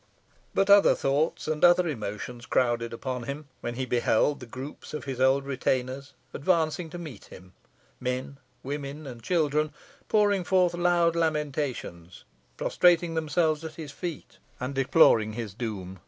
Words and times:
_"But 0.54 0.70
other 0.70 0.94
thoughts 0.94 1.46
and 1.46 1.62
other 1.62 1.86
emotions 1.86 2.46
crowded 2.46 2.94
upon 2.94 3.24
him, 3.24 3.48
when 3.60 3.74
he 3.74 3.84
beheld 3.84 4.40
the 4.40 4.46
groups 4.46 4.94
of 4.94 5.04
his 5.04 5.20
old 5.20 5.44
retainers 5.44 6.14
advancing 6.32 6.88
to 6.88 6.98
meet 6.98 7.26
him: 7.26 7.52
men, 8.00 8.38
women, 8.62 9.06
and 9.06 9.22
children 9.22 9.74
pouring 10.08 10.42
forth 10.42 10.72
loud 10.72 11.14
lamentations, 11.14 12.24
prostrating 12.56 13.12
themselves 13.12 13.62
at 13.62 13.74
his 13.74 13.92
feet, 13.92 14.38
and 14.58 14.74
deploring 14.74 15.34
his 15.34 15.52
doom. 15.52 15.98